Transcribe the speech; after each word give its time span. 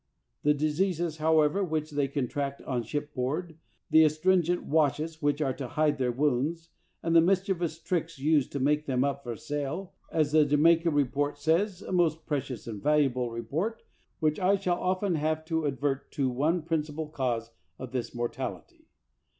The 0.41 0.55
diseases, 0.55 1.17
however, 1.17 1.63
which 1.63 1.91
they 1.91 2.07
con 2.07 2.27
tract 2.27 2.59
on 2.63 2.81
shipboard, 2.81 3.59
the 3.91 4.03
astringent 4.03 4.63
washes 4.63 5.21
which 5.21 5.41
are 5.43 5.53
to 5.53 5.67
hide 5.67 5.99
their 5.99 6.11
wounds, 6.11 6.69
and 7.03 7.15
the 7.15 7.21
mischievous 7.21 7.77
tricks 7.79 8.17
used 8.17 8.51
to 8.53 8.59
make 8.59 8.87
them 8.87 9.03
up 9.03 9.21
for 9.23 9.35
sale, 9.35 9.93
are, 10.11 10.17
as 10.21 10.31
the 10.31 10.43
Jamaica 10.43 10.89
report 10.89 11.37
says— 11.37 11.83
a 11.87 11.91
most 11.91 12.25
precious 12.25 12.65
and 12.65 12.81
valuable 12.81 13.29
report, 13.29 13.83
which 14.19 14.39
I 14.39 14.55
shall 14.55 14.81
often 14.81 15.13
have 15.13 15.45
to 15.45 15.67
ad 15.67 15.79
vert 15.79 16.11
to— 16.13 16.29
one 16.31 16.63
principal 16.63 17.07
cause 17.07 17.51
of 17.77 17.91
this 17.91 18.15
mortality. 18.15 18.87